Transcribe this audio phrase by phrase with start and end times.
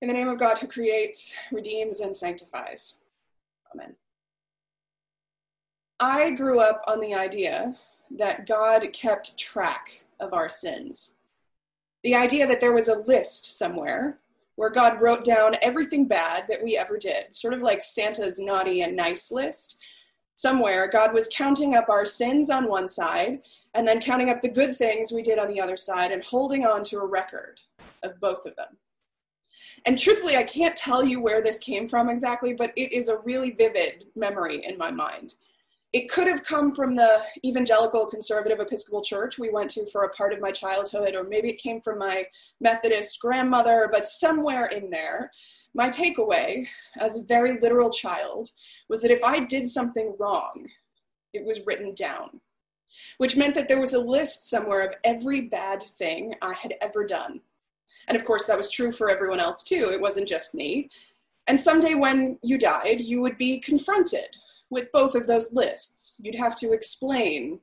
[0.00, 2.98] In the name of God who creates, redeems, and sanctifies.
[3.74, 3.96] Amen.
[5.98, 7.74] I grew up on the idea
[8.12, 11.14] that God kept track of our sins.
[12.04, 14.20] The idea that there was a list somewhere
[14.54, 18.82] where God wrote down everything bad that we ever did, sort of like Santa's naughty
[18.82, 19.78] and nice list.
[20.36, 23.40] Somewhere, God was counting up our sins on one side
[23.74, 26.64] and then counting up the good things we did on the other side and holding
[26.64, 27.60] on to a record
[28.04, 28.76] of both of them.
[29.86, 33.18] And truthfully, I can't tell you where this came from exactly, but it is a
[33.18, 35.34] really vivid memory in my mind.
[35.94, 40.10] It could have come from the evangelical conservative Episcopal church we went to for a
[40.10, 42.26] part of my childhood, or maybe it came from my
[42.60, 45.30] Methodist grandmother, but somewhere in there,
[45.74, 46.66] my takeaway
[47.00, 48.50] as a very literal child
[48.90, 50.68] was that if I did something wrong,
[51.32, 52.40] it was written down,
[53.16, 57.06] which meant that there was a list somewhere of every bad thing I had ever
[57.06, 57.40] done
[58.08, 59.90] and of course, that was true for everyone else too.
[59.92, 60.90] It wasn't just me.
[61.46, 64.36] And someday when you died, you would be confronted
[64.70, 66.16] with both of those lists.
[66.22, 67.60] You'd have to explain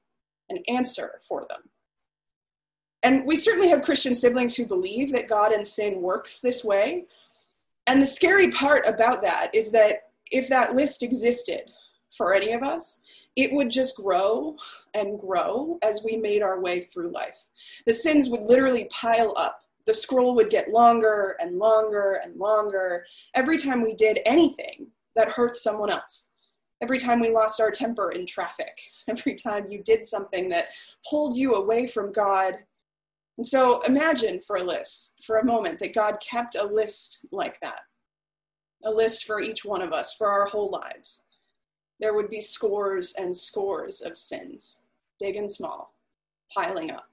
[0.49, 1.69] and answer for them.
[3.03, 7.05] And we certainly have Christian siblings who believe that God and sin works this way.
[7.85, 11.71] And the scary part about that is that if that list existed
[12.17, 13.01] for any of us,
[13.35, 14.55] it would just grow
[14.93, 17.45] and grow as we made our way through life.
[17.85, 23.05] The sins would literally pile up the scroll would get longer and longer and longer
[23.33, 26.27] every time we did anything that hurt someone else.
[26.81, 28.77] Every time we lost our temper in traffic,
[29.09, 30.67] every time you did something that
[31.09, 32.55] pulled you away from God.
[33.37, 37.59] And so imagine for a list, for a moment, that God kept a list like
[37.61, 37.81] that
[38.85, 41.25] a list for each one of us for our whole lives.
[41.99, 44.79] There would be scores and scores of sins,
[45.19, 45.93] big and small,
[46.53, 47.09] piling up.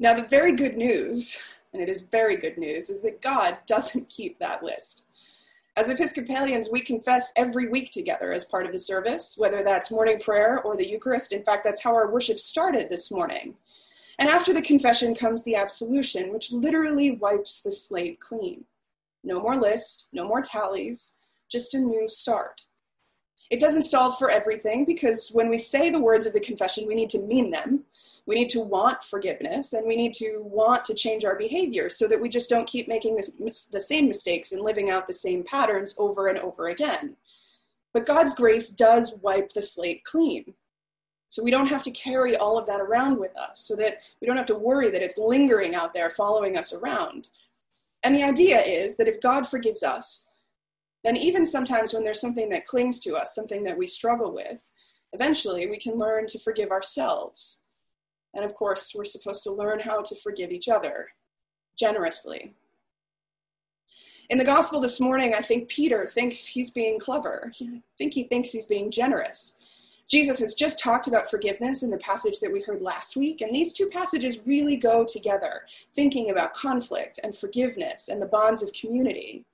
[0.00, 4.08] Now, the very good news, and it is very good news, is that God doesn't
[4.08, 5.06] keep that list.
[5.76, 10.20] As Episcopalians, we confess every week together as part of the service, whether that's morning
[10.20, 11.32] prayer or the Eucharist.
[11.32, 13.56] In fact, that's how our worship started this morning.
[14.18, 18.64] And after the confession comes the absolution, which literally wipes the slate clean.
[19.24, 21.14] No more list, no more tallies,
[21.50, 22.66] just a new start.
[23.54, 26.96] It doesn't solve for everything because when we say the words of the confession, we
[26.96, 27.84] need to mean them.
[28.26, 32.08] We need to want forgiveness and we need to want to change our behavior so
[32.08, 35.44] that we just don't keep making this, the same mistakes and living out the same
[35.44, 37.16] patterns over and over again.
[37.92, 40.54] But God's grace does wipe the slate clean.
[41.28, 44.26] So we don't have to carry all of that around with us, so that we
[44.26, 47.28] don't have to worry that it's lingering out there following us around.
[48.02, 50.28] And the idea is that if God forgives us,
[51.04, 54.72] then even sometimes when there's something that clings to us, something that we struggle with,
[55.12, 57.62] eventually we can learn to forgive ourselves.
[58.34, 61.08] And of course, we're supposed to learn how to forgive each other
[61.78, 62.54] generously.
[64.30, 67.52] In the gospel this morning, I think Peter thinks he's being clever.
[67.60, 69.58] I think he thinks he's being generous.
[70.08, 73.54] Jesus has just talked about forgiveness in the passage that we heard last week, and
[73.54, 75.62] these two passages really go together,
[75.94, 79.44] thinking about conflict and forgiveness and the bonds of community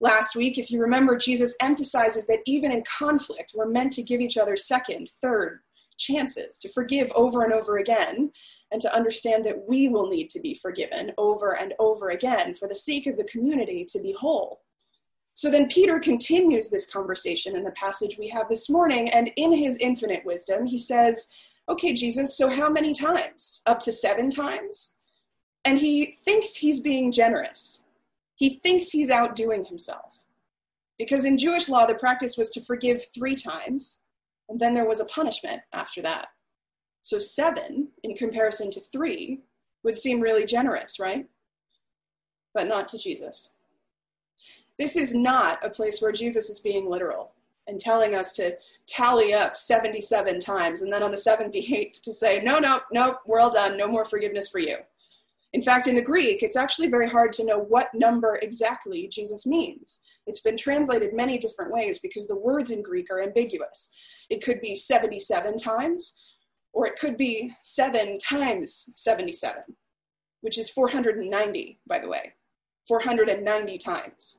[0.00, 4.20] last week, if you remember, Jesus emphasizes that even in conflict, we're meant to give
[4.20, 5.60] each other second, third
[5.98, 8.30] chances, to forgive over and over again,
[8.72, 12.68] and to understand that we will need to be forgiven over and over again for
[12.68, 14.60] the sake of the community to be whole.
[15.34, 19.52] So then Peter continues this conversation in the passage we have this morning, and in
[19.52, 21.28] his infinite wisdom, he says,
[21.68, 23.62] Okay, Jesus, so how many times?
[23.66, 24.94] Up to seven times?
[25.64, 27.82] And he thinks he's being generous
[28.36, 30.26] he thinks he's outdoing himself.
[30.98, 34.00] Because in Jewish law, the practice was to forgive three times,
[34.48, 36.28] and then there was a punishment after that.
[37.02, 39.40] So seven, in comparison to three,
[39.82, 41.26] would seem really generous, right?
[42.54, 43.52] But not to Jesus.
[44.78, 47.32] This is not a place where Jesus is being literal
[47.66, 52.40] and telling us to tally up 77 times and then on the 78th to say,
[52.42, 53.76] no, no, no, we're all done.
[53.76, 54.76] No more forgiveness for you.
[55.52, 59.46] In fact, in the Greek, it's actually very hard to know what number exactly Jesus
[59.46, 60.00] means.
[60.26, 63.90] It's been translated many different ways because the words in Greek are ambiguous.
[64.28, 66.18] It could be 77 times,
[66.72, 69.62] or it could be 7 times 77,
[70.40, 72.34] which is 490, by the way.
[72.88, 74.38] 490 times.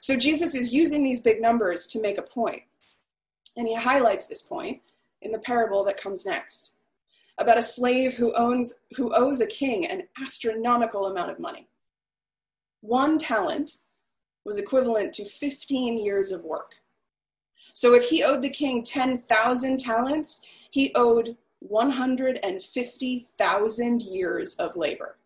[0.00, 2.24] So Jesus is using these big numbers to make a.
[3.56, 4.82] And he highlights this point
[5.22, 6.72] in the parable that comes next
[7.38, 11.68] about a slave who owns who owes a king an astronomical amount of money.
[12.80, 13.78] One talent
[14.44, 16.74] was equivalent to 15 years of work.
[17.74, 25.18] So if he owed the king 10,000 talents, he owed 150,000 years of labor.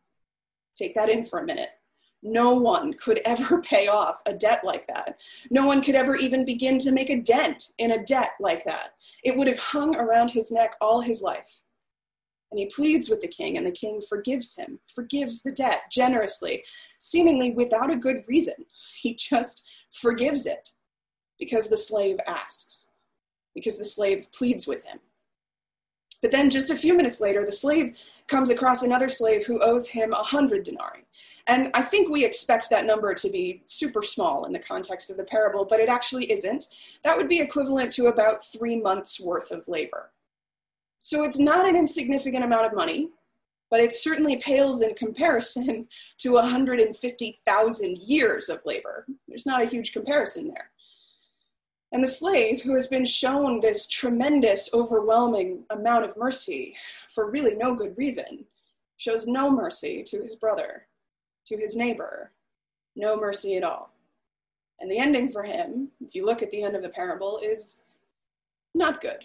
[0.75, 1.71] Take that in for a minute.
[2.23, 5.21] No one could ever pay off a debt like that.
[5.51, 8.95] No one could ever even begin to make a dent in a debt like that.
[9.23, 11.61] It would have hung around his neck all his life.
[12.50, 16.64] And he pleads with the king, and the king forgives him, forgives the debt generously,
[16.99, 18.55] seemingly without a good reason.
[19.00, 20.70] He just forgives it
[21.38, 22.91] because the slave asks,
[23.55, 24.99] because the slave pleads with him.
[26.23, 29.88] But then just a few minutes later, the slave comes across another slave who owes
[29.88, 31.06] him a hundred denarii.
[31.47, 35.17] And I think we expect that number to be super small in the context of
[35.17, 36.67] the parable, but it actually isn't.
[37.05, 40.11] That would be equivalent to about three months' worth of labor.
[41.02, 43.11] So it's not an insignificant amount of money,
[43.70, 45.88] but it certainly pales in comparison
[46.19, 49.06] to 150,000 years of labor.
[49.29, 50.70] There's not a huge comparison there.
[51.93, 56.76] And the slave, who has been shown this tremendous, overwhelming amount of mercy
[57.08, 58.44] for really no good reason,
[58.97, 60.87] shows no mercy to his brother,
[61.47, 62.31] to his neighbor,
[62.94, 63.93] no mercy at all.
[64.79, 67.82] And the ending for him, if you look at the end of the parable, is
[68.75, 69.25] not good.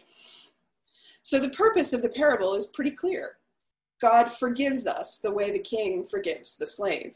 [1.25, 3.37] So the purpose of the parable is pretty clear.
[3.99, 7.15] God forgives us the way the king forgives the slave,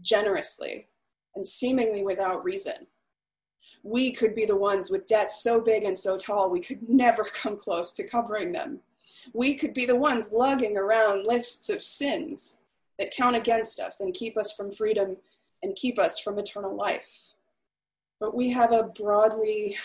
[0.00, 0.86] generously
[1.34, 2.86] and seemingly without reason
[3.82, 7.24] we could be the ones with debts so big and so tall we could never
[7.34, 8.80] come close to covering them.
[9.32, 12.58] We could be the ones lugging around lists of sins
[12.98, 15.16] that count against us and keep us from freedom
[15.62, 17.34] and keep us from eternal life.
[18.20, 19.76] But we have a broadly,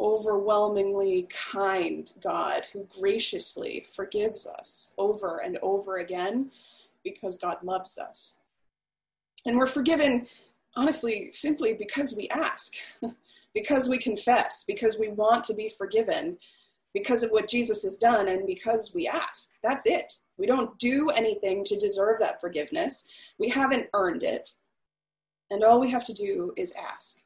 [0.00, 6.50] overwhelmingly kind God who graciously forgives us over and over again
[7.02, 8.38] because God loves us.
[9.46, 10.26] And we're forgiven
[10.74, 12.74] honestly simply because we ask,
[13.54, 16.36] because we confess, because we want to be forgiven,
[16.92, 19.60] because of what Jesus has done, and because we ask.
[19.62, 20.12] That's it.
[20.38, 23.08] We don't do anything to deserve that forgiveness,
[23.38, 24.50] we haven't earned it.
[25.50, 27.22] And all we have to do is ask.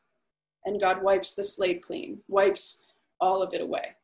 [0.64, 2.86] And God wipes the slate clean, wipes
[3.20, 3.96] all of it away.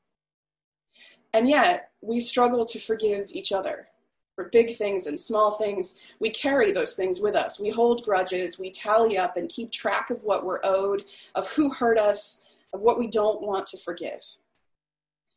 [1.33, 3.89] And yet, we struggle to forgive each other
[4.37, 7.59] for big things and small things, we carry those things with us.
[7.59, 11.05] We hold grudges, we tally up and keep track of what we're owed,
[11.35, 12.43] of who hurt us,
[12.73, 14.23] of what we don't want to forgive.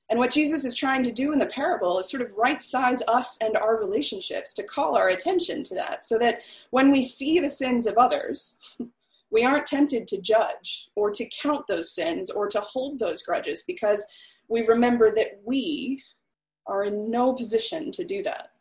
[0.09, 3.01] And what Jesus is trying to do in the parable is sort of right size
[3.07, 7.39] us and our relationships to call our attention to that so that when we see
[7.39, 8.59] the sins of others,
[9.31, 13.63] we aren't tempted to judge or to count those sins or to hold those grudges
[13.67, 14.05] because
[14.47, 16.01] we remember that we
[16.65, 18.51] are in no position to do that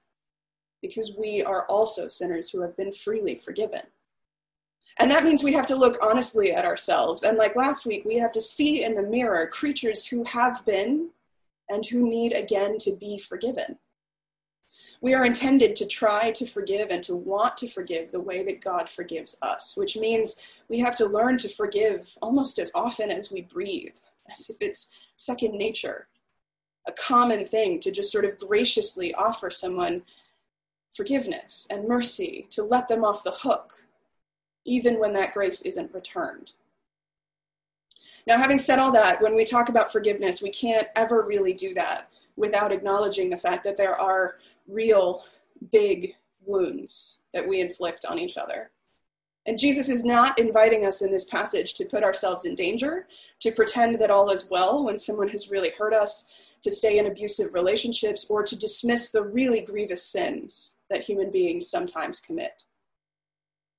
[0.83, 3.83] because we are also sinners who have been freely forgiven.
[4.99, 7.23] And that means we have to look honestly at ourselves.
[7.23, 11.11] And like last week, we have to see in the mirror creatures who have been
[11.69, 13.79] and who need again to be forgiven.
[15.01, 18.61] We are intended to try to forgive and to want to forgive the way that
[18.61, 23.31] God forgives us, which means we have to learn to forgive almost as often as
[23.31, 23.97] we breathe,
[24.31, 26.09] as if it's second nature,
[26.87, 30.03] a common thing to just sort of graciously offer someone
[30.91, 33.75] forgiveness and mercy, to let them off the hook,
[34.65, 36.53] even when that grace isn't returned.
[38.27, 41.73] Now, having said all that, when we talk about forgiveness, we can't ever really do
[41.75, 44.37] that without acknowledging the fact that there are
[44.69, 45.25] real
[45.73, 48.71] big wounds that we inflict on each other.
[49.47, 53.07] And Jesus is not inviting us in this passage to put ourselves in danger,
[53.41, 56.27] to pretend that all is well when someone has really hurt us,
[56.63, 61.67] to stay in abusive relationships, or to dismiss the really grievous sins that human beings
[61.67, 62.65] sometimes commit.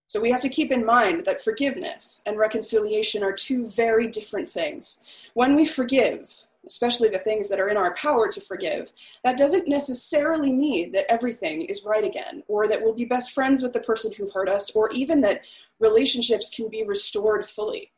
[0.07, 4.49] So we have to keep in mind that forgiveness and reconciliation are two very different
[4.49, 5.03] things.
[5.35, 6.33] When we forgive,
[6.65, 8.91] especially the things that are in our power to forgive,
[9.23, 13.63] that doesn't necessarily mean that everything is right again, or that we'll be best friends
[13.63, 15.41] with the person who hurt us, or even that
[15.79, 17.91] relationships can be restored fully.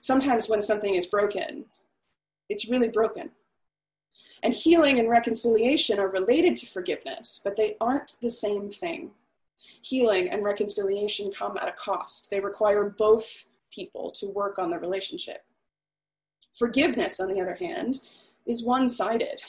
[0.00, 1.64] Sometimes when something is broken,
[2.48, 3.30] it's really broken.
[4.42, 9.10] And healing and reconciliation are related to forgiveness, but they aren't the same thing.
[9.82, 14.78] Healing and reconciliation come at a cost, they require both people to work on the
[14.78, 15.44] relationship.
[16.52, 18.00] Forgiveness, on the other hand,
[18.46, 19.40] is one sided.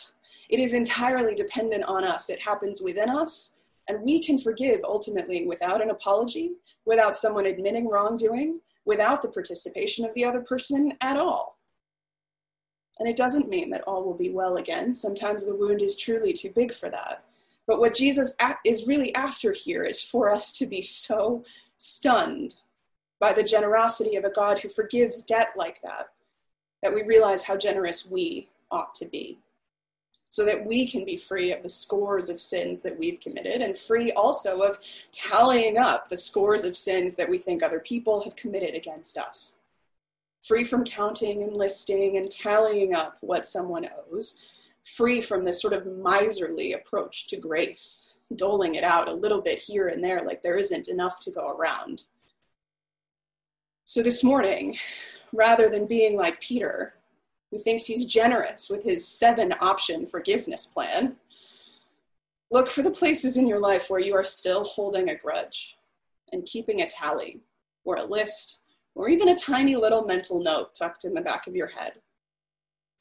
[0.49, 2.29] It is entirely dependent on us.
[2.29, 3.55] It happens within us,
[3.87, 6.51] and we can forgive ultimately without an apology,
[6.85, 11.57] without someone admitting wrongdoing, without the participation of the other person at all.
[12.99, 14.93] And it doesn't mean that all will be well again.
[14.93, 17.23] Sometimes the wound is truly too big for that.
[17.65, 21.43] But what Jesus is really after here is for us to be so
[21.77, 22.55] stunned
[23.19, 26.09] by the generosity of a God who forgives debt like that,
[26.81, 29.37] that we realize how generous we ought to be.
[30.31, 33.77] so that we can be free of the scores of sins that we've committed and
[33.77, 34.79] free also of
[35.11, 39.57] tallying up the scores of sins that we think other people have committed against us.
[40.41, 44.41] Free from counting and listing and tallying up what someone owes,
[44.83, 49.59] free from this sort of miserly approach to grace, doling it out a little bit
[49.59, 52.03] here and there like there isn't enough to go around.
[53.83, 54.77] So this morning,
[55.33, 56.93] rather than being like Peter,
[57.49, 61.17] who thinks he's generous with his seven option forgiveness plan.
[62.49, 65.77] Look for the places in your life where you are still holding a grudge
[66.31, 67.41] and keeping a tally
[67.83, 68.61] or a list
[68.95, 71.93] or even a tiny little mental note tucked in the back of your head.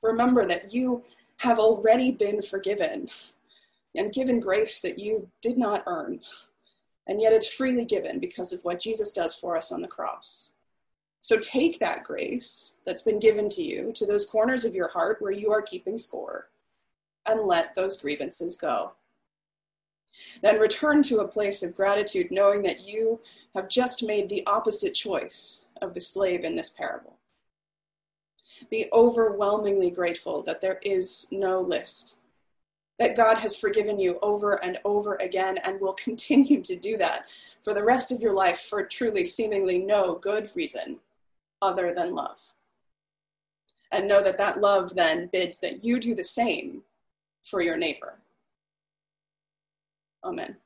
[0.03, 1.05] Remember that you
[1.39, 3.09] have already been forgiven
[3.97, 6.21] and given grace that you did not earn,
[7.07, 10.53] and yet it's freely given because of what Jesus does for us on the cross.
[11.21, 15.21] So take that grace that's been given to you to those corners of your heart
[15.21, 16.49] where you are keeping score
[17.27, 18.93] and let those grievances go.
[20.43, 23.21] Then return to a place of gratitude, knowing that you
[23.55, 27.17] have just made the opposite choice of the slave in this parable.
[28.71, 32.19] Be overwhelmingly grateful that there is no list,
[32.99, 37.27] that God has forgiven you over and over again and will continue to do that
[37.63, 40.99] for the rest of your life for truly seemingly no good reason
[41.63, 42.41] other than love.
[43.93, 46.83] And know that that love then bids that you do the same
[47.43, 48.19] for your neighbor.
[50.25, 50.57] Amen.